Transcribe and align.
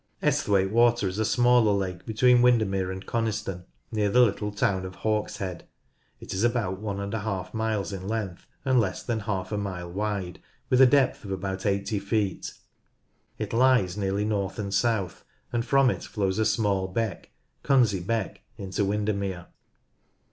Esthwaite 0.23 0.71
Water 0.71 1.07
is 1.07 1.19
a 1.19 1.25
smaller 1.25 1.73
lake 1.73 2.07
between 2.07 2.41
Winder 2.41 2.65
mere 2.65 2.89
and 2.89 3.05
Coniston, 3.05 3.65
near 3.91 4.09
the 4.09 4.19
little 4.21 4.51
town 4.51 4.83
of 4.83 4.95
Hawkshead. 4.95 5.65
It 6.19 6.33
is 6.33 6.43
about 6.43 6.79
ii 6.81 7.43
miles 7.53 7.93
in 7.93 8.07
length, 8.07 8.47
and 8.65 8.79
less 8.79 9.03
than 9.03 9.19
half 9.19 9.51
a 9.51 9.59
mile 9.59 9.91
wide, 9.91 10.41
with 10.71 10.81
a 10.81 10.87
depth 10.87 11.23
of 11.23 11.29
about 11.29 11.67
80 11.67 11.99
feet. 11.99 12.55
It 13.37 13.53
lies 13.53 13.95
nearly 13.95 14.25
north 14.25 14.57
and 14.57 14.73
south, 14.73 15.23
and 15.53 15.63
from 15.63 15.91
it 15.91 16.03
flows 16.05 16.39
a 16.39 16.45
small 16.45 16.87
beck— 16.87 17.29
Cunsey 17.63 17.99
Beck— 18.03 18.41
into 18.57 18.83
Windermere. 18.83 19.49